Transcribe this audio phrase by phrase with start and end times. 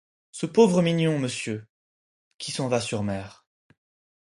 [0.31, 1.67] Ce pauvre mignon, monsieur,
[2.39, 3.45] qui s’en va sur mer.